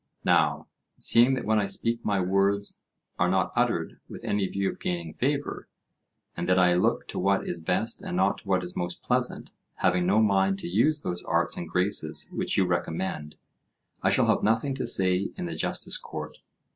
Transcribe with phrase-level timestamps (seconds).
[0.25, 0.65] Now,
[0.99, 2.79] seeing that when I speak my words
[3.19, 5.67] are not uttered with any view of gaining favour,
[6.35, 9.51] and that I look to what is best and not to what is most pleasant,
[9.75, 13.35] having no mind to use those arts and graces which you recommend,
[14.01, 16.39] I shall have nothing to say in the justice court.